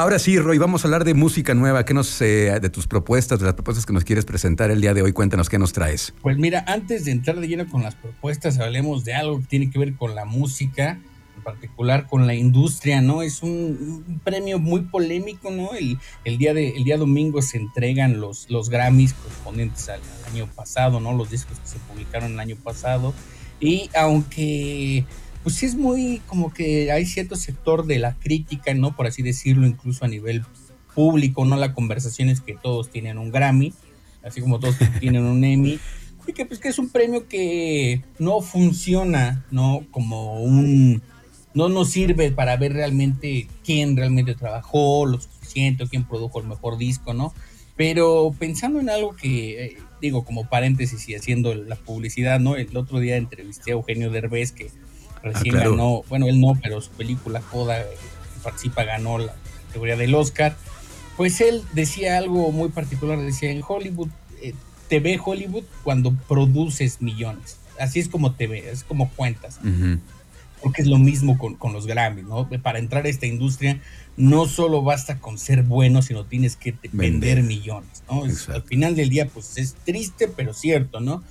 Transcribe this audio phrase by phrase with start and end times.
[0.00, 1.84] Ahora sí, Roy, vamos a hablar de música nueva.
[1.84, 4.94] ¿Qué nos, eh, de tus propuestas, de las propuestas que nos quieres presentar el día
[4.94, 5.12] de hoy?
[5.12, 6.14] Cuéntanos qué nos traes.
[6.22, 9.68] Pues mira, antes de entrar de lleno con las propuestas, hablemos de algo que tiene
[9.68, 10.98] que ver con la música
[11.36, 13.20] en particular con la industria, ¿no?
[13.20, 15.72] Es un, premio muy polémico, ¿no?
[15.74, 20.00] El, día de, el día domingo se entregan los, los Grammys correspondientes al,
[20.32, 21.12] año pasado, ¿no?
[21.12, 23.12] Los discos que se publicaron el año pasado.
[23.60, 25.04] Y aunque,
[25.42, 28.94] pues sí es muy como que hay cierto sector de la crítica, ¿no?
[28.94, 30.44] Por así decirlo, incluso a nivel
[30.94, 31.56] público, ¿no?
[31.56, 33.72] La conversación es que todos tienen un Grammy,
[34.22, 35.78] así como todos tienen un Emmy.
[36.26, 39.84] Y que pues que es un premio que no funciona, ¿no?
[39.90, 41.02] Como un
[41.52, 46.78] no nos sirve para ver realmente quién realmente trabajó lo suficiente, quién produjo el mejor
[46.78, 47.34] disco, ¿no?
[47.76, 52.56] Pero pensando en algo que, eh, digo, como paréntesis y haciendo la publicidad, ¿no?
[52.56, 54.70] El otro día entrevisté a Eugenio Derbez, que
[55.22, 59.34] recién ah, ganó, bueno, él no, pero su película Coda, que participa, ganó la
[59.66, 60.56] categoría del Oscar.
[61.16, 64.08] Pues él decía algo muy particular, decía, en Hollywood,
[64.42, 64.54] eh,
[64.88, 67.58] te ve Hollywood cuando produces millones.
[67.78, 69.58] Así es como te ve, es como cuentas
[70.60, 72.48] porque es lo mismo con, los Grammys, ¿no?
[72.62, 73.80] Para entrar a esta industria
[74.16, 78.24] no solo basta con ser bueno, sino tienes que vender, millones, ¿no?
[78.24, 81.22] al final del día, pues es triste, pero cierto, ¿no?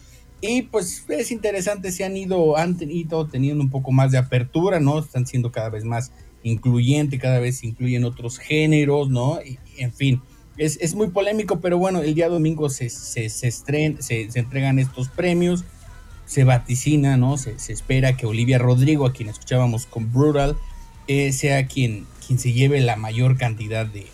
[0.42, 4.80] Y pues es interesante, se han ido, han ido teniendo un poco más de apertura,
[4.80, 5.00] ¿no?
[5.00, 6.12] Están siendo cada vez más
[6.44, 9.40] incluyente, cada vez incluyen otros géneros, ¿no?
[9.44, 10.22] Y, en fin,
[10.58, 14.80] es, es, muy polémico, pero bueno, el día domingo se, se, se, se, se entregan
[14.80, 15.66] estos premios
[16.30, 17.38] se vaticina, ¿no?
[17.38, 20.56] Se, espera que Olivia Rodrigo, a quien escuchábamos con Brutal,
[21.08, 24.06] eh, sea quien, quien se lleve la mayor cantidad de,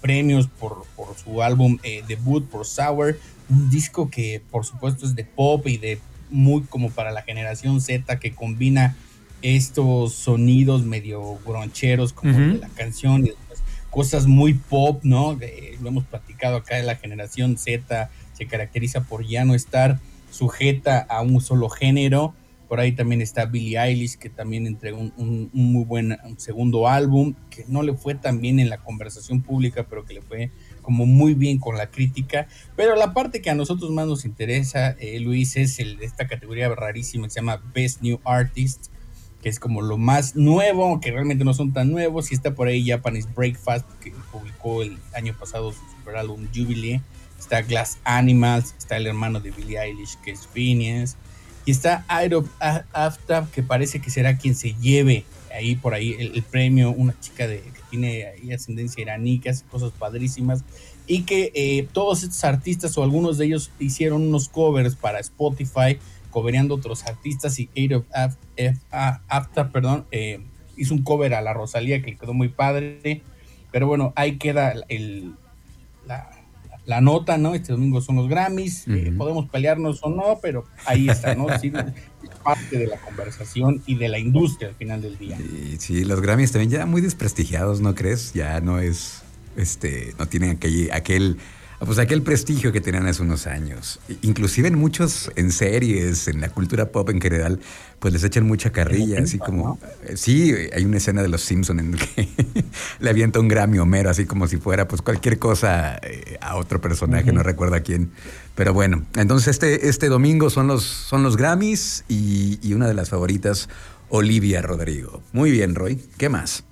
[0.00, 0.84] premios por,
[1.16, 3.18] su álbum eh, debut, por Sour,
[3.48, 5.98] un disco que por supuesto es de pop y de
[6.30, 8.94] muy como para la generación Z, que combina
[9.42, 13.32] estos sonidos medio groncheros como de la canción y
[13.90, 15.36] cosas muy pop, ¿no?
[15.80, 19.98] lo hemos platicado acá de la generación Z, se caracteriza por ya no estar
[20.30, 22.32] sujeta a un solo género.
[22.68, 27.64] Por ahí también está Billie Eilish, que también entregó un, muy buen segundo álbum, que
[27.68, 30.50] no le fue tan bien en la conversación pública, pero que le fue
[30.82, 32.48] como muy bien con la crítica.
[32.76, 36.68] Pero la parte que a nosotros más nos interesa, eh, Luis, es el, esta categoría
[36.74, 38.86] rarísima que se llama Best New Artist,
[39.42, 42.32] que es como lo más nuevo, que realmente no son tan nuevos.
[42.32, 47.00] Y está por ahí Japanese Breakfast, que publicó el año pasado su super álbum Jubilee
[47.44, 51.16] está Glass Animals, está el hermano de Billie Eilish, que es Phineas,
[51.64, 52.04] y está
[52.34, 52.48] of
[52.92, 57.46] After, que parece que será quien se lleve ahí por ahí el, premio, una chica
[57.46, 60.64] de, que tiene ascendencia iraní, que hace cosas padrísimas,
[61.06, 65.98] y que eh, todos estos artistas o algunos de ellos hicieron unos covers para Spotify,
[66.30, 68.04] cobereando otros artistas, y Aid of
[69.28, 70.40] After, perdón, eh,
[70.76, 73.22] hizo un cover a la Rosalía que quedó muy padre,
[73.70, 75.34] pero bueno, ahí queda el,
[76.06, 76.30] la,
[76.86, 77.54] la nota, ¿no?
[77.54, 81.46] Este domingo son los Grammys, eh, podemos pelearnos o no, pero ahí está, ¿no?
[81.58, 85.36] Sí, es parte de la conversación y de la industria al final del día.
[85.38, 88.32] Sí, sí, los Grammys también ya muy desprestigiados, ¿no crees?
[88.34, 89.22] Ya no es,
[89.56, 91.38] este, no tienen aquel, aquel
[91.84, 94.00] pues aquel prestigio que tenían hace unos años.
[94.22, 97.60] Inclusive en muchos, en series, en la cultura pop en general,
[97.98, 99.78] pues les echan mucha carrilla, así como...
[100.04, 102.28] Eh, sí, hay una escena de Los Simpson en la que
[103.00, 106.80] le avienta un Grammy Homero, así como si fuera pues cualquier cosa eh, a otro
[106.80, 108.10] personaje, no recuerdo a quién.
[108.54, 112.94] Pero bueno, entonces este, este domingo son los, son los Grammys y, y una de
[112.94, 113.68] las favoritas,
[114.08, 115.22] Olivia Rodrigo.
[115.32, 116.00] Muy bien, Roy.
[116.18, 116.64] ¿Qué más?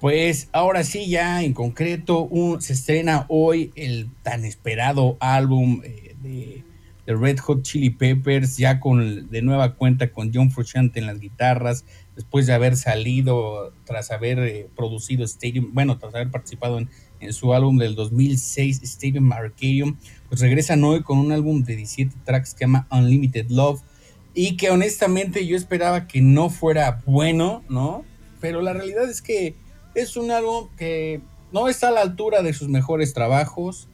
[0.00, 2.30] Pues ahora sí, ya en concreto,
[2.60, 6.64] se estrena hoy el tan esperado álbum eh, de,
[7.06, 11.84] Red Hot Chili Peppers, ya con de nueva cuenta con John Frusciante en las guitarras,
[12.14, 16.88] después de haber salido, tras haber eh, producido Stadium, bueno, tras haber participado en,
[17.32, 19.96] su álbum del 2006, Stadium Arcadium,
[20.28, 23.82] pues regresan hoy con un álbum de 17 tracks que llama Unlimited Love,
[24.32, 28.04] y que honestamente yo esperaba que no fuera bueno, ¿no?
[28.40, 29.56] Pero la realidad es que
[30.02, 31.20] es un álbum que
[31.52, 33.88] no está a la altura de sus mejores trabajos.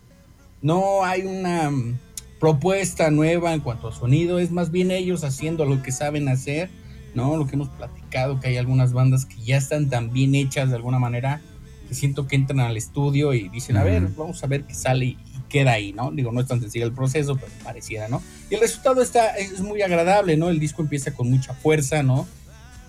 [0.62, 1.98] No hay una mm,
[2.40, 4.38] propuesta nueva en cuanto a sonido.
[4.38, 6.70] Es más bien ellos haciendo lo que saben hacer.
[7.16, 7.36] ¿no?
[7.36, 10.76] Lo que hemos platicado, que hay algunas bandas que ya están tan bien hechas de
[10.76, 11.40] alguna manera,
[11.88, 15.06] que siento que entran al estudio y dicen, a ver, vamos a ver qué sale
[15.06, 15.18] y,
[15.48, 16.10] queda ahí, ¿no?
[16.10, 18.20] Digo, no es tan sencillo el proceso, pero pareciera, ¿no?
[18.50, 20.50] Y el resultado está, es muy agradable, ¿no?
[20.50, 22.26] El disco empieza con mucha fuerza, ¿no?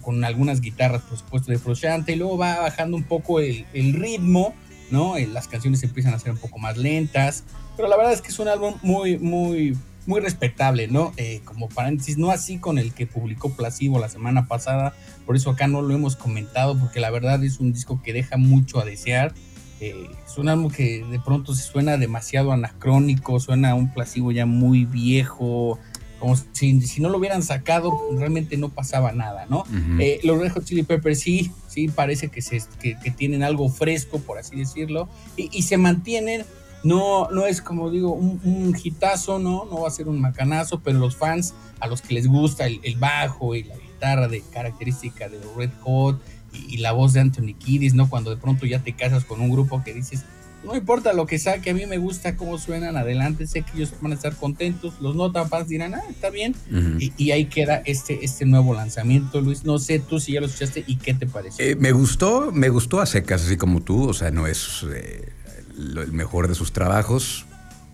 [0.07, 4.55] Con algunas guitarras, por supuesto, de Frusciante, y luego va bajando un poco el, ritmo,
[4.89, 5.15] ¿no?
[5.17, 7.43] Las canciones empiezan a ser un poco más lentas,
[7.75, 11.11] pero la verdad es que es un álbum muy, muy, muy respetable, ¿no?
[11.17, 14.93] Eh, como paréntesis, no así con el que publicó Placebo la semana pasada,
[15.25, 18.37] por eso acá no lo hemos comentado, porque la verdad es un disco que deja
[18.37, 19.33] mucho a desear.
[19.81, 24.45] Eh, es un álbum que de pronto se suena demasiado anacrónico, suena un Placebo ya
[24.45, 25.79] muy viejo,
[26.19, 29.63] como si, si, no lo hubieran sacado, realmente no pasaba nada, ¿no?
[29.99, 34.19] Eh, los Red Hot Chili Peppers sí, sí, parece que, se, que, tienen algo fresco,
[34.19, 36.45] por así decirlo, y, y, se mantienen,
[36.83, 39.65] no, no es como digo, un, un, hitazo, ¿no?
[39.65, 42.79] No va a ser un macanazo, pero los fans a los que les gusta el,
[42.83, 46.21] el bajo y la guitarra de característica de los Red Hot
[46.51, 48.09] y, y, la voz de Anthony Kiddis, ¿no?
[48.09, 50.25] Cuando de pronto ya te casas con un grupo que dices,
[50.67, 53.93] no importa lo que saque, a mí me gusta cómo suenan adelante, sé que ellos
[54.01, 57.01] van a estar contentos, los no tan fans dirán, ah, está bien, uh -huh.
[57.01, 60.47] y, y, ahí queda este, este nuevo lanzamiento, Luis, no sé tú si ya lo
[60.47, 61.71] escuchaste y qué te parece.
[61.71, 65.31] Eh, me gustó, me gustó a secas, así como tú, o sea, no es eh,
[65.77, 67.45] lo, el mejor de sus trabajos,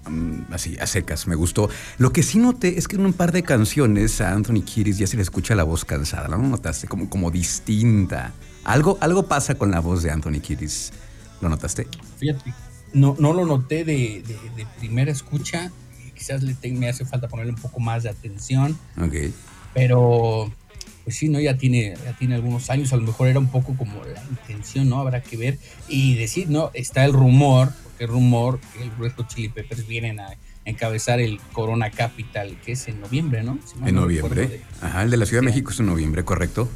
[0.08, 1.70] um, así, a secas, me gustó.
[2.00, 5.08] Lo que sí noté es que en un par de canciones a Anthony Kiris ya
[5.08, 6.88] se le escucha la voz cansada, ¿no notaste?
[6.88, 8.34] Como, como distinta.
[8.64, 10.92] Algo, algo pasa con la voz de Anthony Kiris.
[11.44, 11.88] ¿Lo notaste?
[12.18, 12.54] Fíjate,
[12.94, 15.72] no, no lo noté de, de, de primera escucha.
[16.16, 18.78] Quizás le te, me hace falta ponerle un poco más de atención.
[18.98, 19.14] Ok.
[19.74, 20.50] Pero,
[21.04, 21.42] pues sí, ¿no?
[21.42, 22.94] Ya tiene, ya tiene algunos años.
[22.94, 25.00] A lo mejor era un poco como la intención, ¿no?
[25.00, 25.60] Habrá que ver.
[25.90, 26.72] Y decir, ¿no?
[26.74, 31.20] Está el rumor, porque el rumor que el Red Hot Chili Peppers vienen a encabezar
[31.20, 33.60] el Corona Capital, que es en noviembre, ¿no?
[33.66, 34.48] Si en noviembre.
[34.48, 36.70] De, Ajá, el de la Ciudad de México es en noviembre, correcto.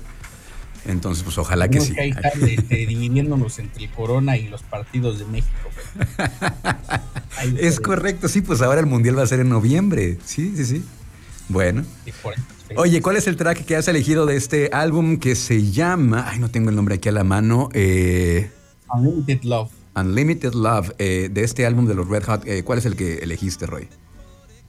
[0.87, 1.93] Entonces, pues ojalá que sí.
[1.93, 5.69] Que ahí están de, de, dividiéndonos entre el Corona y los partidos de México.
[7.59, 10.17] es correcto, sí, pues ahora el Mundial va a ser en noviembre.
[10.25, 10.83] Sí, sí, sí.
[11.49, 11.85] Bueno.
[12.75, 16.25] Oye, ¿cuál es el track que has elegido de este álbum que se llama...
[16.27, 17.69] Ay, no tengo el nombre aquí a la mano.
[17.73, 18.49] Eh,
[18.93, 19.71] Unlimited Love.
[19.95, 22.47] Unlimited Love, eh, de este álbum de los Red Hot.
[22.47, 23.87] Eh, ¿Cuál es el que elegiste, Roy?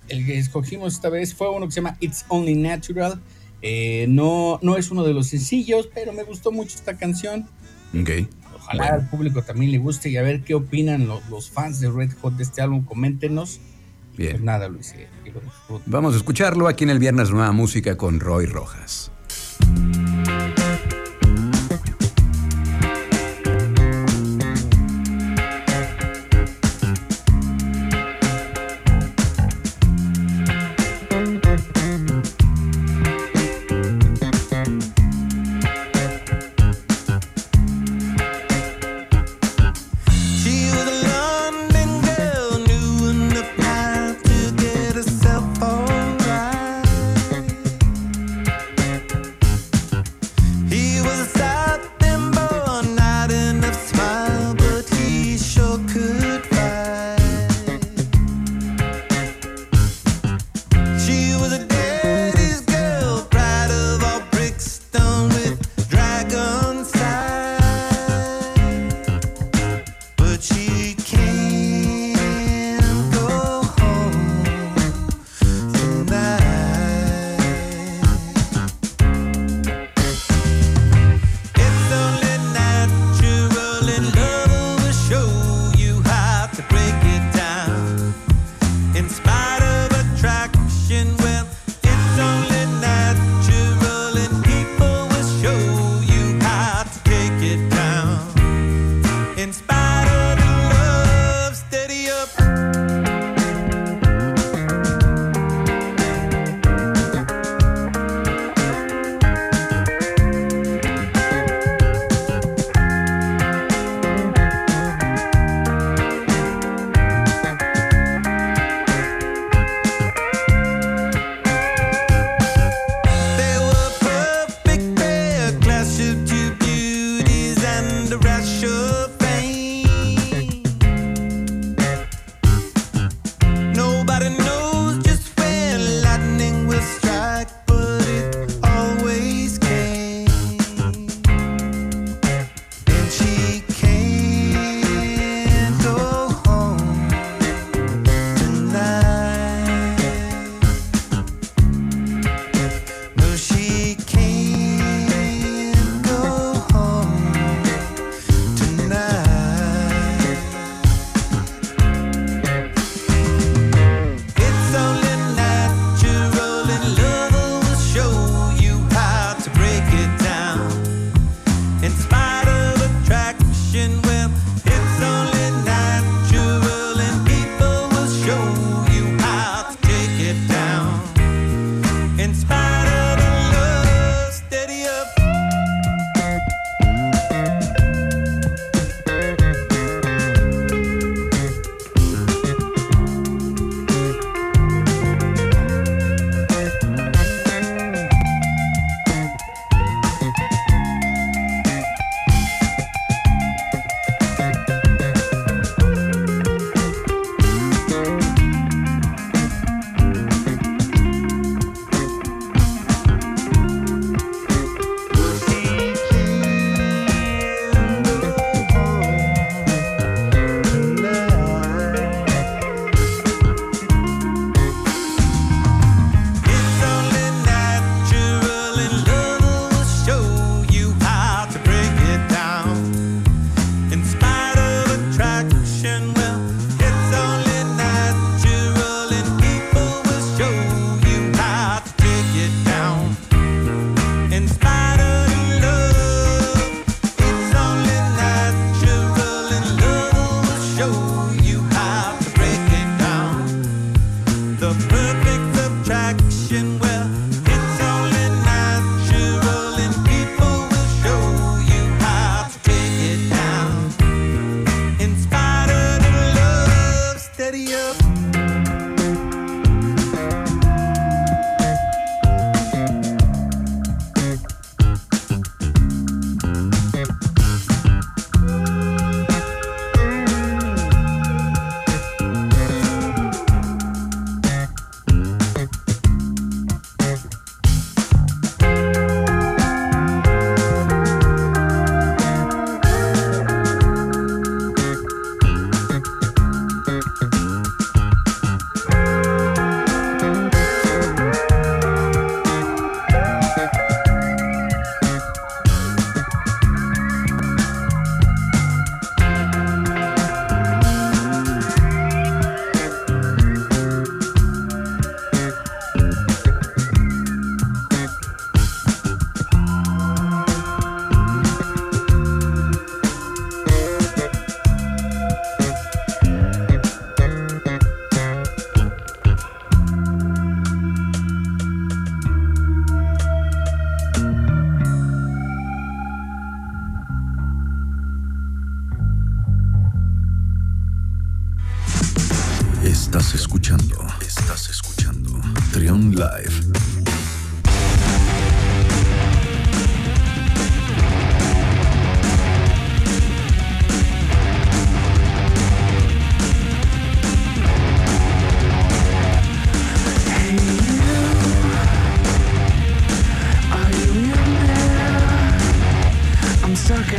[0.08, 3.20] El que escogimos esta vez fue uno que se llama It's Only Natural
[3.62, 7.46] eh, no, no es uno de los sencillos, pero me gustó mucho esta canción.
[8.00, 8.28] Okay.
[8.54, 8.94] Ojalá bueno.
[9.02, 12.12] al público también le guste y a ver qué opinan los, los fans de Red
[12.20, 12.84] Hot de este álbum.
[12.84, 13.60] Coméntenos.
[14.16, 14.32] Bien.
[14.32, 14.94] Pues nada, Luis.
[14.94, 15.06] Eh,
[15.86, 19.12] Vamos a escucharlo aquí en el Viernes Nueva Música con Roy Rojas.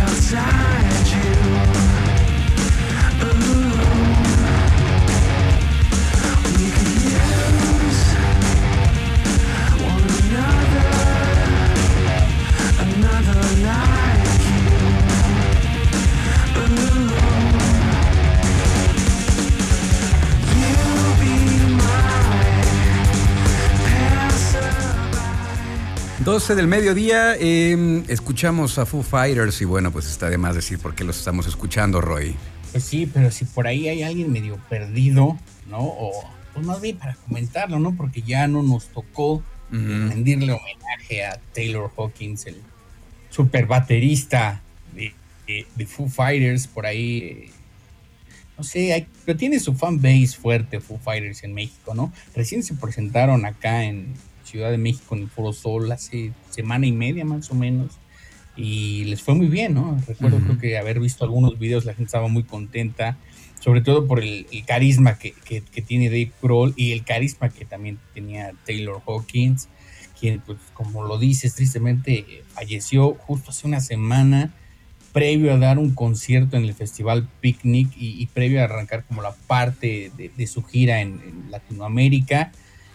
[0.09, 1.88] inside you.
[26.29, 30.77] 12 del mediodía, em, escuchamos a Foo Fighters y bueno, pues está de más decir
[30.77, 32.35] por qué los estamos escuchando, Roy.
[32.71, 35.79] Pues sí, pero si por ahí hay alguien medio perdido, ¿no?
[35.79, 36.11] O
[36.53, 37.95] pues más bien para comentarlo, ¿no?
[37.95, 42.61] Porque ya no nos tocó rendirle homenaje a Taylor Hawkins, el
[43.31, 44.61] super baterista
[44.93, 47.17] de, Foo Fighters, por ahí.
[47.17, 47.51] Eh,
[48.55, 52.13] no sé, pero tiene su fan base fuerte Foo Fighters en México, ¿no?
[52.35, 54.13] Recién se presentaron acá en,
[54.49, 57.97] Ciudad de México en el Foro Sol hace semana y media más o menos.
[58.55, 59.97] Y les fue muy bien, ¿no?
[60.07, 63.17] Recuerdo creo que haber visto algunos videos, la gente estaba muy contenta,
[63.61, 65.33] sobre todo por el, carisma que,
[65.85, 69.69] tiene Dave Grohl y el carisma que también tenía Taylor Hawkins,
[70.19, 74.53] quien, pues, como lo dices, tristemente falleció justo hace una semana
[75.13, 79.33] previo a dar un concierto en el Festival Picnic y, previo a arrancar como la
[79.47, 82.51] parte de, su gira en Latinoamérica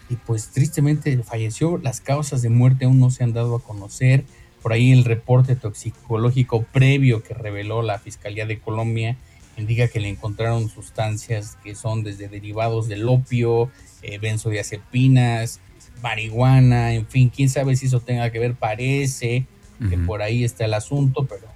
[0.09, 1.77] y pues tristemente falleció.
[1.77, 4.25] Las causas de muerte aún no se han dado a conocer.
[4.61, 9.17] Por ahí el reporte toxicológico previo que reveló la Fiscalía de Colombia
[9.57, 13.69] indica que le encontraron sustancias que son desde derivados del opio,
[14.01, 15.59] eh, benzodiazepinas,
[16.01, 19.45] marihuana, en fin, quién sabe si eso tenga que ver, parece
[19.89, 21.47] que por ahí está el asunto, pero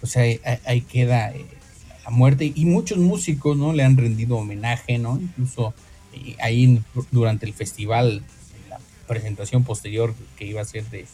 [0.00, 1.46] pues ahí, ahí queda eh,
[2.04, 3.72] la muerte y muchos músicos, ¿no?
[3.72, 5.18] Le han rendido homenaje, ¿no?
[5.20, 5.74] Incluso
[6.40, 6.80] ahí
[7.10, 8.22] durante el festival,
[8.68, 11.06] la presentación posterior que iba a ser de,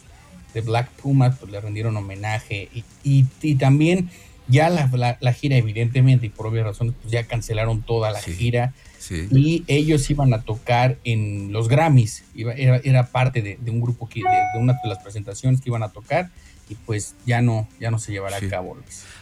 [0.61, 2.69] Black Pumas, pues le rendieron homenaje.
[3.03, 4.11] Y, y, también
[4.47, 8.73] ya la, la, gira evidentemente y por obvias razones pues ya cancelaron toda la gira
[9.11, 14.21] y ellos iban a tocar en los Grammys, era, era, parte de, un grupo que,
[14.21, 16.29] de, una de las presentaciones que iban a tocar.
[16.69, 18.77] Y pues ya no, ya no se llevará a cabo,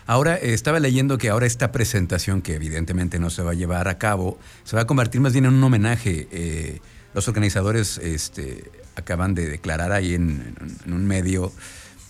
[0.05, 3.87] Ahora, eh, estaba leyendo que ahora esta presentación, que evidentemente no se va a llevar
[3.87, 6.27] a cabo, se va a convertir más bien en un homenaje.
[6.31, 6.79] Eh,
[7.13, 11.51] los organizadores este, acaban de declarar ahí en, un medio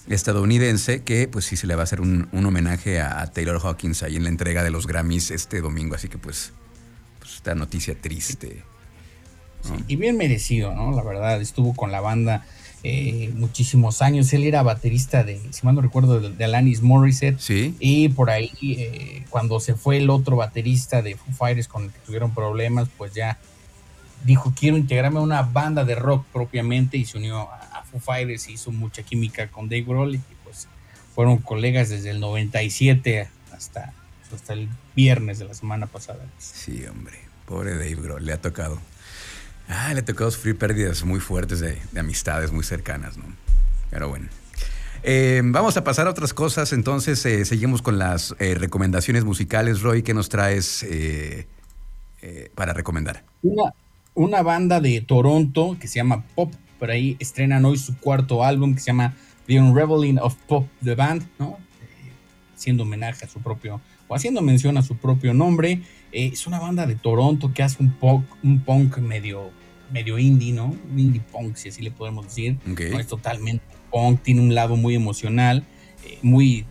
[0.07, 4.15] estadounidense que pues sí se le va a hacer un, homenaje a, Taylor Hawkins ahí
[4.15, 5.95] en la entrega de los Grammys este domingo.
[5.95, 6.53] Así que pues
[7.41, 8.61] esta noticia triste.
[9.87, 10.91] y bien merecido, ¿no?
[10.91, 12.45] La verdad, estuvo con la banda
[12.83, 14.31] eh, muchísimos años.
[14.33, 17.39] Él era baterista de, si mal no recuerdo, de, Alanis Morissette.
[17.39, 17.75] Sí.
[17.79, 21.91] Y por ahí, eh, cuando se fue el otro baterista de Foo Fighters con el
[21.91, 23.39] que tuvieron problemas, pues ya
[24.23, 28.49] dijo, quiero integrarme a una banda de rock propiamente y se unió a, Foo Fighters,
[28.49, 30.67] hizo mucha química con Dave Grohl y pues
[31.15, 33.93] fueron colegas desde el 97 hasta,
[34.31, 36.25] hasta el viernes de la semana pasada.
[36.37, 37.17] Sí, hombre,
[37.51, 38.79] pobre Dave Grohl, le ha tocado.
[39.67, 43.25] Ah, le tocó sufrir pérdidas muy fuertes de, amistades muy cercanas, ¿no?
[43.89, 44.29] Pero bueno.
[45.03, 49.81] Eh, vamos a pasar a otras cosas, entonces eh, seguimos con las eh, recomendaciones musicales.
[49.81, 50.85] Roy, ¿qué nos traes
[52.55, 53.23] para recomendar?
[53.41, 53.73] Una,
[54.13, 58.75] una, banda de Toronto que se llama Pop, por ahí estrenan hoy su cuarto álbum
[58.75, 59.13] que se llama
[59.47, 61.57] The Unraveling of Pop, The Band, ¿no?
[62.55, 63.81] haciendo homenaje a su propio,
[64.11, 65.79] o haciendo mención a su propio nombre.
[66.11, 69.51] es una banda de Toronto que hace un punk, un punk medio
[69.89, 70.75] medio indie, ¿no?
[70.97, 72.57] indie punk, si así le podemos decir.
[72.65, 75.63] No es totalmente punk, tiene un lado muy emocional,
[76.05, 76.65] eh, muy...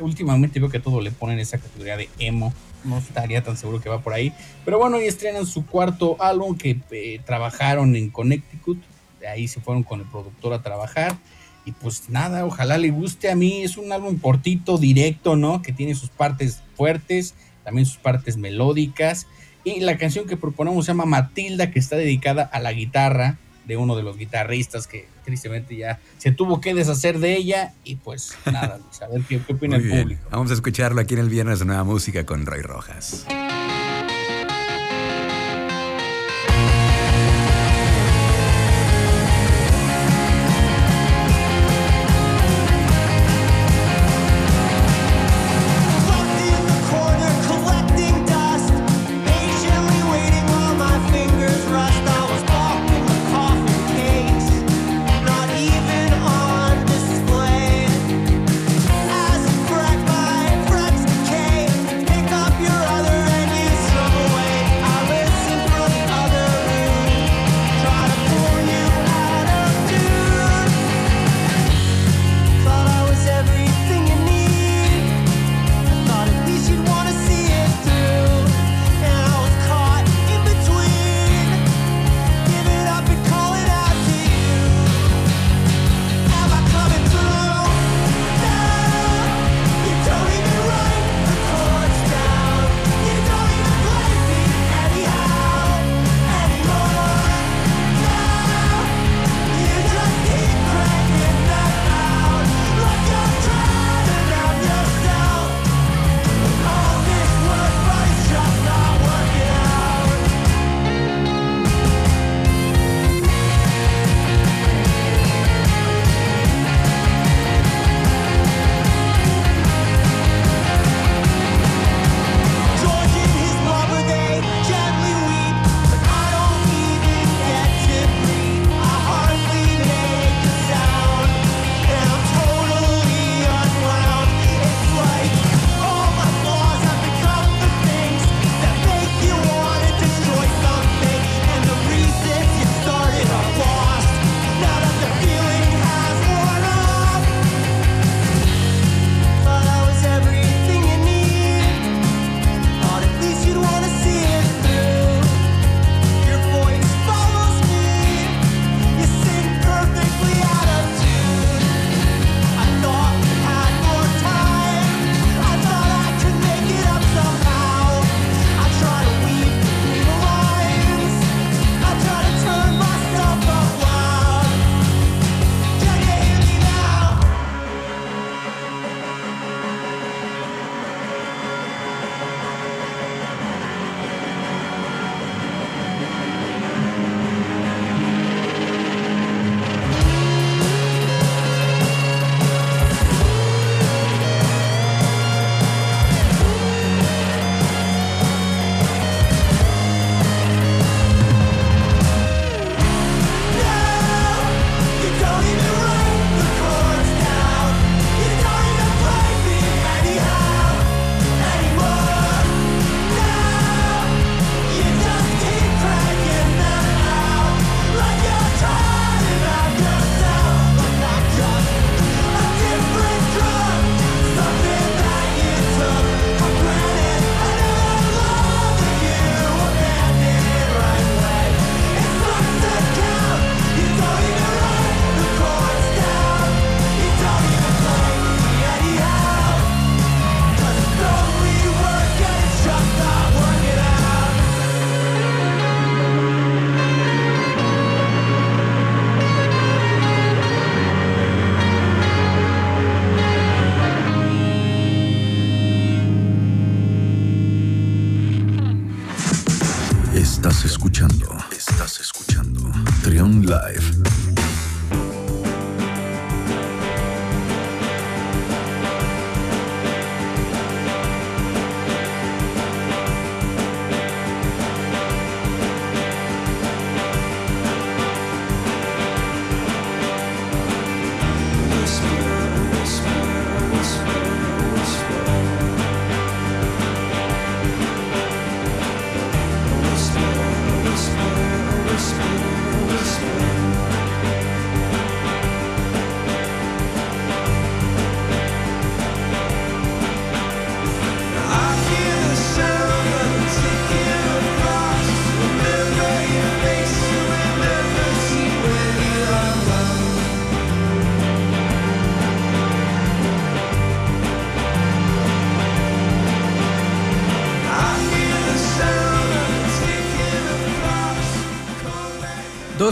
[0.00, 2.52] Últimamente veo que todo le ponen esa categoría de emo,
[2.84, 4.32] no estaría tan seguro que va por ahí.
[4.64, 8.82] Pero bueno, y estrenan su cuarto álbum que eh, trabajaron en Connecticut,
[9.20, 11.16] de ahí se fueron con el productor a trabajar.
[11.64, 15.62] Y pues nada, ojalá le guste a mí, es un álbum cortito, directo, ¿no?
[15.62, 19.26] Que tiene sus partes fuertes, también sus partes melódicas
[19.64, 23.76] y la canción que proponemos se llama Matilda, que está dedicada a la guitarra de
[23.76, 27.74] uno de los guitarristas que tristemente ya se tuvo que deshacer de ella.
[27.84, 30.22] Y pues nada, a ver qué, opina el público.
[30.30, 33.26] Vamos a escucharlo aquí en el Viernes de Nueva Música con Roy Rojas.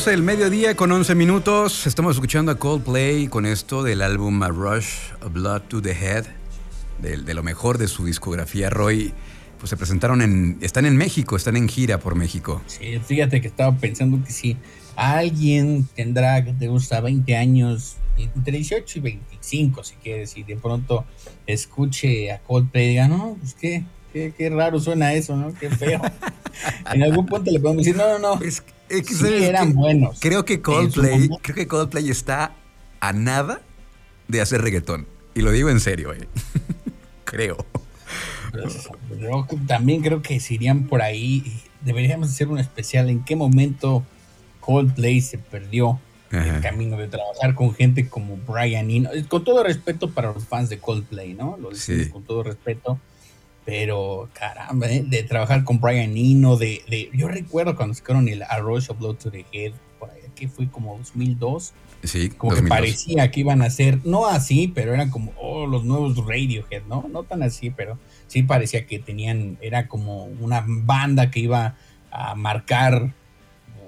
[0.09, 1.87] 12 del mediodía con 11 minutos.
[1.87, 6.25] Estamos escuchando a Coldplay con esto del álbum A Rush, A Blood to the Head,
[7.03, 8.71] de, lo mejor de su discografía.
[8.71, 9.12] Roy,
[9.59, 10.57] pues se presentaron en.
[10.62, 12.62] Están en México, están en gira por México.
[12.68, 14.57] Sí, fíjate que estaba pensando que si
[14.97, 20.57] alguien tendrá, que te gusta, 20 años, entre 18 y 25, si quieres, y de
[20.57, 21.05] pronto
[21.47, 25.53] escuche a Coldplay y diga, no, pues qué, qué, raro suena eso, ¿no?
[25.53, 26.01] Qué feo.
[26.94, 28.40] en algún punto le podemos decir, no, no, no
[28.88, 30.18] sí, eran buenos.
[30.20, 32.55] Creo que Coldplay, creo que Coldplay está
[33.01, 33.62] a nada
[34.29, 35.07] de hacer reggaetón.
[35.35, 36.29] Y lo digo en serio, eh.
[37.24, 37.57] creo.
[39.66, 41.62] también creo que si irían por ahí.
[41.81, 44.05] Deberíamos hacer un especial en qué momento
[44.61, 49.11] Coldplay se perdió el camino de trabajar con gente como Brian Eno.
[49.29, 51.57] Con todo respeto para los fans de Coldplay, ¿no?
[51.57, 52.98] Lo decimos con todo respeto
[53.68, 55.04] pero caramba, ¿eh?
[55.07, 58.98] de trabajar con Brian Eno, de, de, yo recuerdo cuando sacaron el A Rush of
[58.98, 61.74] Blood to the Head, por ahí, que fue como 2002.
[62.02, 65.85] Sí, como que parecía que iban a ser, no así, pero eran como, oh, los
[65.85, 67.11] nuevos Radiohead, ¿no?
[67.12, 71.76] No tan así, pero sí parecía que tenían, era como una banda que iba
[72.11, 73.12] a marcar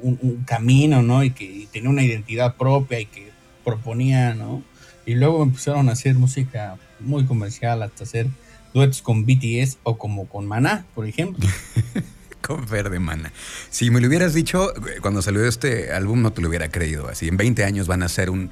[0.02, 1.24] un, camino, ¿no?
[1.24, 3.30] Y que tenía una identidad propia y que
[3.64, 4.62] proponía, ¿no?
[5.06, 8.26] Y luego empezaron a hacer música muy comercial hasta hacer
[8.74, 11.46] duetos con BTS o como con Maná, por ejemplo.
[12.40, 13.32] con Verde Mana.
[13.70, 17.08] Si me lo hubieras dicho cuando salió este álbum, no te lo hubiera creído.
[17.08, 18.50] Así en 20 años van a hacer un,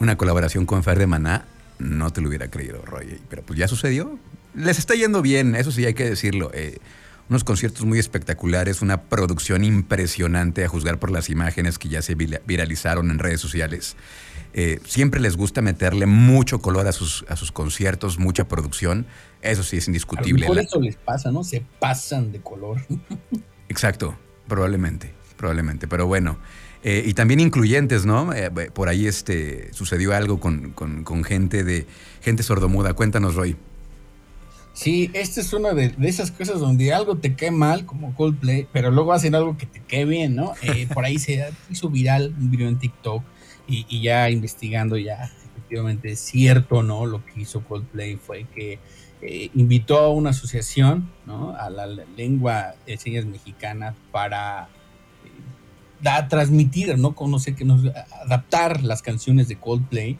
[0.00, 1.46] una colaboración con Fer de Maná,
[1.78, 3.20] no te lo hubiera creído, Roy.
[3.28, 4.18] Pero pues ya sucedió.
[4.54, 6.50] Les está yendo bien, eso sí hay que decirlo.
[6.54, 6.78] Eh,
[7.28, 12.14] unos conciertos muy espectaculares, una producción impresionante a juzgar por las imágenes que ya se
[12.14, 13.96] viralizaron en redes sociales.
[14.54, 19.06] Eh, siempre les gusta meterle mucho color a sus, a sus conciertos, mucha producción.
[19.42, 20.46] Eso sí es indiscutible.
[20.46, 21.44] Por eso les pasa, ¿no?
[21.44, 22.80] Se pasan de color.
[23.68, 24.16] Exacto,
[24.48, 25.88] probablemente, probablemente.
[25.88, 26.38] Pero bueno,
[26.82, 28.32] eh, y también incluyentes, ¿no?
[28.32, 31.86] Eh, por ahí este, sucedió algo con, gente de
[32.22, 32.94] gente sordomuda.
[32.94, 33.56] Cuéntanos, Roy.
[34.76, 38.90] Sí, esta es una de, esas cosas donde algo te cae mal, como Coldplay, pero
[38.90, 40.52] luego hacen algo que te cae bien, ¿no?
[40.92, 43.22] por ahí se hizo viral un video en TikTok
[43.66, 47.06] y, ya investigando ya efectivamente es cierto, ¿no?
[47.06, 48.78] Lo que hizo Coldplay fue que
[49.22, 51.56] eh, invitó a una asociación, ¿no?
[51.56, 54.68] A la lengua de señas mexicana para
[56.04, 57.14] eh, transmitir, ¿no?
[57.14, 57.80] Conocer que nos
[58.22, 60.18] adaptar las canciones de Coldplay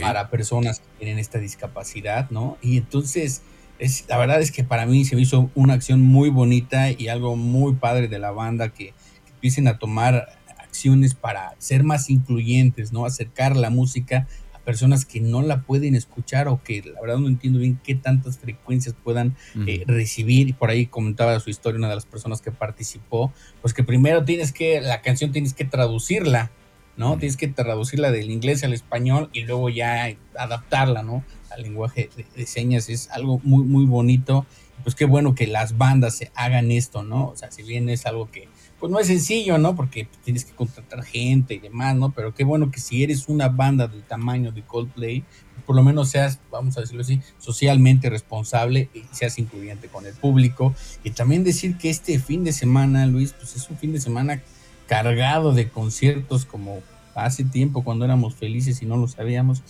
[0.00, 2.56] para personas que tienen esta discapacidad, ¿no?
[2.62, 3.42] Y entonces,
[3.80, 7.08] es, la verdad es que para mí se me hizo una acción muy bonita y
[7.08, 8.92] algo muy padre de la banda que,
[9.24, 13.04] que empiecen a tomar acciones para ser más incluyentes, ¿no?
[13.04, 17.26] Acercar la música a personas que no la pueden escuchar o que la verdad no
[17.26, 19.34] entiendo bien qué tantas frecuencias puedan
[19.66, 20.48] eh, recibir.
[20.48, 24.24] Y por ahí comentaba su historia una de las personas que participó, pues que primero
[24.24, 26.50] tienes que, la canción tienes que traducirla,
[26.96, 27.18] ¿no?
[27.18, 31.24] Tienes que traducirla del inglés al español y luego ya adaptarla, ¿no?
[31.50, 34.46] Al lenguaje de, de señas es algo muy, muy bonito.
[34.82, 37.28] Pues qué bueno que las bandas se hagan esto, ¿no?
[37.28, 38.48] O sea, si bien es algo que
[38.80, 39.76] pues no es sencillo, ¿no?
[39.76, 42.12] Porque tienes que contratar gente y demás, ¿no?
[42.12, 45.22] Pero qué bueno que si eres una banda del tamaño de Coldplay,
[45.66, 50.14] por lo menos seas, vamos a decirlo así, socialmente responsable y seas incluyente con el
[50.14, 50.74] público.
[51.04, 54.42] Y también decir que este fin de semana, Luis, pues es un fin de semana
[54.88, 56.80] cargado de conciertos como
[57.14, 59.62] hace tiempo cuando éramos felices y no lo sabíamos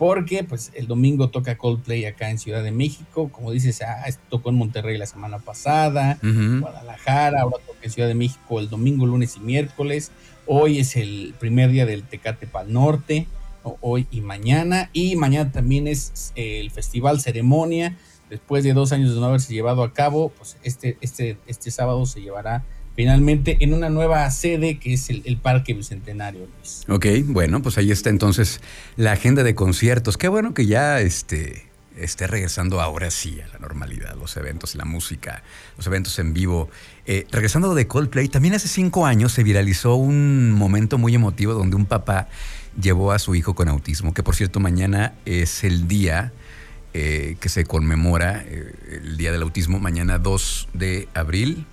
[0.00, 4.48] porque pues el domingo toca Coldplay acá en Ciudad de México, como dices, ah, tocó
[4.48, 9.36] en Monterrey la semana pasada, Guadalajara, ahora toca en Ciudad de México el domingo, lunes
[9.36, 10.10] y miércoles,
[10.46, 13.26] hoy es el primer día del Tecate Pal Norte,
[13.82, 17.94] hoy y mañana, y mañana también es el Festival Ceremonia,
[18.30, 22.06] después de dos años de no haberse llevado a cabo, pues este, este, este sábado
[22.06, 22.64] se llevará
[22.96, 26.48] finalmente en una nueva sede que es el, Parque Bicentenario.
[26.88, 28.60] Ok, bueno, pues ahí está entonces
[28.96, 30.16] la agenda de conciertos.
[30.16, 34.84] Qué bueno que ya este, esté regresando ahora sí a la normalidad, los eventos, la
[34.84, 35.42] música,
[35.76, 36.68] los eventos en vivo.
[37.06, 41.76] Eh, regresando de Coldplay, también hace cinco años se viralizó un momento muy emotivo donde
[41.76, 42.28] un papá
[42.80, 46.32] llevó a su hijo con autismo, que por cierto mañana es el día
[46.92, 48.74] eh, que se conmemora, eh,
[49.04, 51.64] el Día del Autismo, mañana 2 de abril,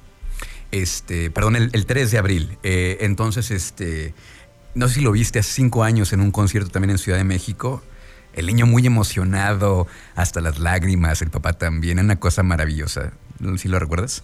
[0.71, 2.57] este, perdón, el, 3 de abril.
[2.63, 4.13] Eh, entonces, este,
[4.75, 7.23] no sé si lo viste hace cinco años en un concierto también en Ciudad de
[7.23, 7.81] México.
[8.33, 13.13] El niño muy emocionado, hasta las lágrimas, el papá también, una cosa maravillosa.
[13.57, 14.23] ¿Sí lo recuerdas?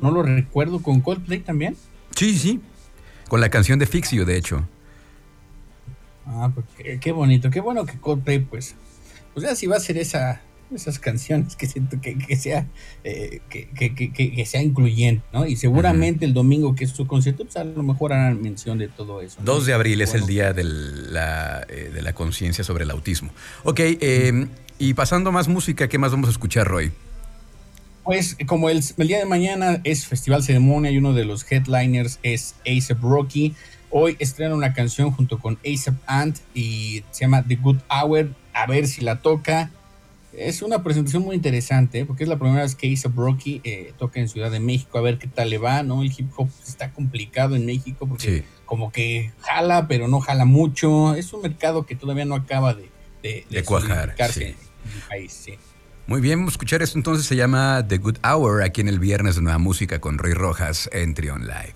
[0.00, 1.76] No, lo recuerdo, ¿con Coldplay también?
[2.16, 2.60] Sí, sí,
[3.28, 4.66] con la canción de Fixio, de hecho.
[6.26, 6.66] Ah, pues
[7.00, 8.74] qué, bonito, qué bueno que Coldplay, pues,
[9.32, 10.40] pues ya si va a ser esa,
[10.74, 12.66] esas canciones que siento que, sea
[13.04, 15.46] eh, que, sea incluyente, ¿no?
[15.46, 18.88] Y seguramente el domingo que es su concierto, pues a lo mejor harán mención de
[18.88, 19.38] todo eso.
[19.42, 23.30] 2 de abril es el día de la, eh, de la conciencia sobre el autismo.
[23.64, 24.46] Ok, eh,
[24.78, 26.92] y pasando más música, ¿qué más vamos a escuchar, Roy?
[28.04, 32.18] Pues como el, el, día de mañana es Festival Ceremonia y uno de los headliners
[32.22, 33.54] es A$AP Rocky,
[33.90, 38.34] Hoy estrena una canción junto con ASAP Ant y se llama The Good Hour.
[38.52, 39.70] A ver si la toca.
[40.38, 44.20] Es una presentación muy interesante porque es la primera vez que ASAP Rocky eh, toca
[44.20, 44.98] en Ciudad de México.
[44.98, 46.02] A ver qué tal le va, ¿no?
[46.02, 51.14] El hip hop está complicado en México porque como que jala, pero no jala mucho.
[51.14, 52.88] Es un mercado que todavía no acaba de,
[53.22, 54.14] de, cuajar.
[56.06, 57.26] Muy bien, vamos a escuchar esto entonces.
[57.26, 60.88] Se llama The Good Hour aquí en el viernes de Nueva Música con Roy Rojas
[60.92, 61.74] en Trion Live.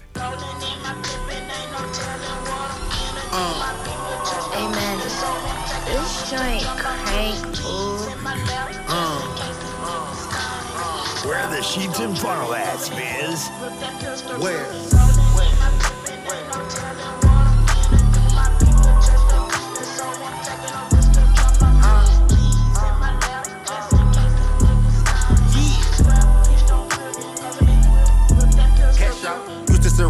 [6.33, 6.92] joint
[11.63, 13.49] the sheets and funnel ass, Biz?
[14.43, 14.67] Where?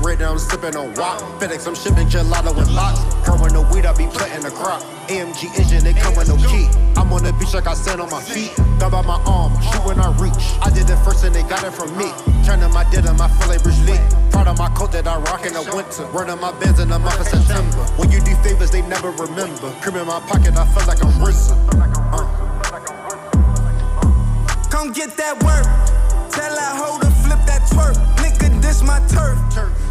[0.02, 1.20] right now I'm sipping on wop.
[1.38, 3.00] FedEx, I'm shipping gelato with locks.
[3.26, 4.82] Growing the weed, I be planting the crop.
[5.08, 6.91] AMG engine, it come with no key.
[7.12, 8.56] I'm on the beach like I stand on my feet.
[8.80, 10.32] Gun by my arm, shoot when I reach.
[10.64, 12.08] I did it first and they got it from me.
[12.40, 14.00] Turning my denim, I feel like Bruce Lee.
[14.30, 16.08] Proud of my coat that I rock in the winter.
[16.16, 17.84] Running my bands in the month of September.
[18.00, 19.76] When you do favors, they never remember.
[19.84, 21.52] Cream in my pocket, I feel like I'm RZA.
[22.16, 22.24] Uh.
[24.72, 25.68] Come get that work.
[26.32, 27.92] Tell that hoe to flip that twerk.
[28.24, 29.36] Nigga, this my turf.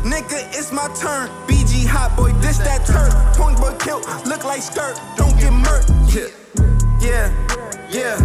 [0.02, 1.30] Nigga, it's my turn.
[1.46, 3.14] BG hot boy, this that turf.
[3.38, 5.00] Point boy kilt, look like skirt.
[5.16, 5.86] Don't get murked.
[6.10, 6.34] Yeah,
[7.02, 7.28] yeah,
[7.90, 8.18] yeah,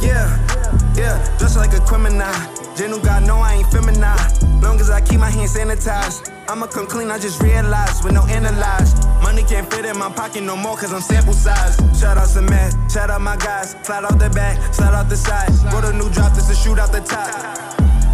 [0.00, 1.36] yeah, yeah.
[1.38, 2.32] Dressed like a criminal.
[2.76, 4.60] Genu God know I ain't feminine.
[4.60, 6.32] Long as I keep my hands sanitized.
[6.48, 8.94] I'ma come clean, I just realized with no analyze.
[9.22, 11.76] Money can't fit in my pocket no more cause I'm sample size.
[11.98, 13.76] Shout out some man, shout out my guys.
[13.82, 15.50] Slide out the back, slide out the side.
[15.72, 17.30] Wrote a new drop, this is shoot out the top.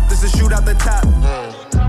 [0.08, 1.81] This is shoot out the top.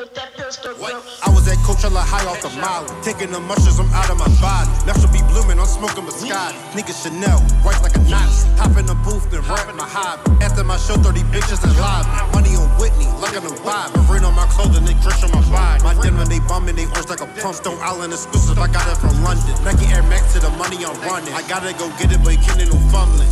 [0.00, 4.32] I was at Coachella high off the mile, taking the mushrooms, I'm out of my
[4.40, 4.72] body.
[4.88, 6.56] Now she'll be blooming, I'm smoking Moscato.
[6.72, 8.48] Nigga Chanel, white like a Nazi.
[8.56, 10.24] Hop in the booth, then rap my hobby.
[10.40, 12.08] After my show, 30 bitches in lobby.
[12.32, 13.92] Money on Whitney, like a new vibe.
[14.08, 15.84] Rain on my clothing, they dress on my body.
[15.84, 17.60] My denim, they bumming, they orange like a pump.
[17.60, 19.52] Stone Island exclusive, I got it from London.
[19.68, 21.36] Nike Air Max to the money I'm running.
[21.36, 23.28] I gotta go get it, but you can't no fumbling.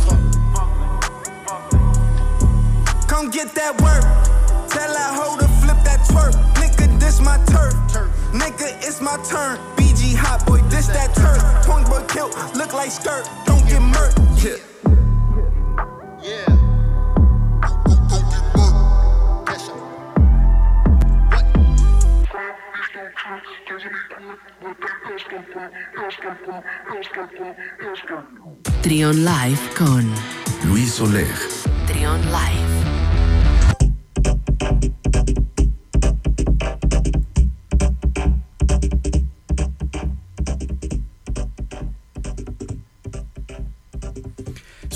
[3.09, 4.38] Come get that work.
[4.69, 6.49] Tell that hoe to flip that twerk
[6.99, 7.73] this my turf.
[8.31, 9.57] Nigga, it's my turn.
[9.75, 11.41] BG hot boy, this that turf.
[11.65, 13.27] Point boy kilt, look like skirt.
[13.45, 14.19] Don't get murked.
[14.43, 14.57] Yeah.
[16.21, 16.55] Yeah.
[28.81, 30.05] Trion Live con
[30.65, 31.27] Luis Oleg.
[31.87, 32.98] Trion Live.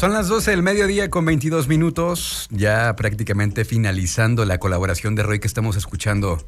[0.04, 5.40] Son las 12 del mediodía con 22 minutos, ya prácticamente finalizando la colaboración de Roy
[5.40, 6.46] que estamos escuchando.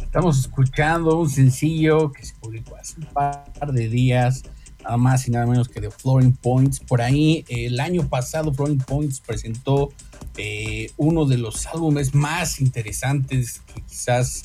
[0.00, 3.44] Estamos escuchando un sencillo que se publicó hace un par
[3.74, 4.44] de días,
[4.82, 6.80] nada más y nada menos que de Flooring Points.
[6.80, 9.90] Por ahí, el año pasado, Flooring Points presentó
[10.38, 14.44] eh, uno de los álbumes más interesantes que quizás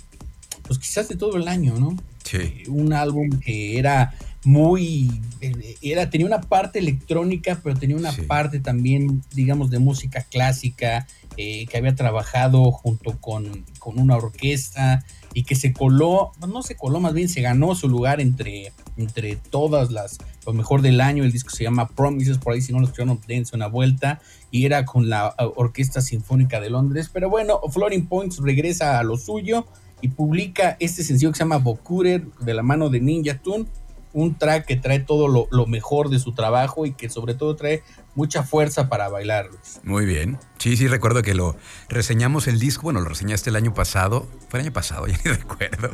[0.64, 1.96] pues quizás de todo el año, ¿no?
[2.26, 2.64] Sí.
[2.68, 4.14] Un álbum que era
[4.46, 10.22] muy, eh, era, tenía una parte electrónica, pero tenía una parte también, digamos, de música
[10.22, 15.04] clásica, eh, que había trabajado junto con, con, una orquesta
[15.34, 19.36] y que se coló, no se coló, más bien se ganó su lugar entre, entre
[19.36, 21.24] todas las, lo mejor del año.
[21.24, 24.22] El disco se llama Promises, por ahí si no lo escucharon, dense una vuelta.
[24.52, 27.10] Y era con la Orquesta Sinfónica de Londres.
[27.12, 29.66] Pero bueno, Floating Points regresa a lo suyo
[30.02, 33.66] y publica este sencillo que se llama Bokurer de la mano de Ninja Tune
[34.14, 37.84] un track que trae todo lo, mejor de su trabajo y que sobre todo trae
[38.16, 39.50] mucha fuerza para bailar.
[39.84, 40.38] Muy bien.
[40.60, 41.58] Sí, sí, recuerdo que lo
[41.90, 44.28] reseñamos el disco, bueno, lo reseñaste el año pasado.
[44.50, 45.90] Fue el año pasado, ya ni recuerdo.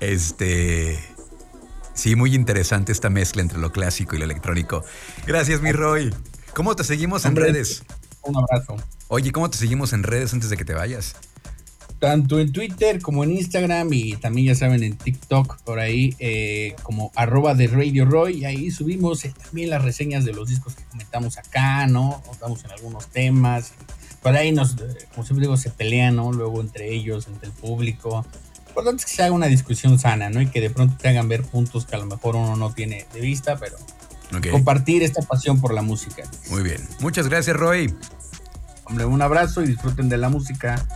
[0.00, 0.98] Este.
[1.94, 4.84] Sí, muy interesante esta mezcla entre lo clásico y lo electrónico.
[5.26, 6.14] Gracias, mi Roy.
[6.54, 7.82] ¿Cómo te seguimos en redes?
[8.22, 8.76] Un abrazo.
[9.08, 11.16] Oye, ¿cómo te seguimos en redes antes de que te vayas?
[11.98, 16.74] Tanto en Twitter como en Instagram y también ya saben en TikTok por ahí eh,
[16.82, 20.74] como arroba de Radio Roy y ahí subimos eh, también las reseñas de los discos
[20.74, 22.22] que comentamos acá, ¿no?
[22.46, 23.72] Nos en algunos temas,
[24.22, 26.32] por ahí nos, eh, como siempre digo, se pelean, ¿no?
[26.32, 28.26] Luego entre ellos, entre el público.
[28.74, 30.40] Por lo tanto es que se haga una discusión sana, ¿no?
[30.40, 33.06] Y que de pronto te hagan ver puntos que a lo mejor uno no tiene
[33.14, 33.76] de vista, pero
[34.50, 36.24] compartir esta pasión por la música.
[36.50, 36.86] Muy bien.
[37.00, 37.94] Muchas gracias, Roy.
[38.84, 40.86] Hombre, un abrazo y disfruten de la música.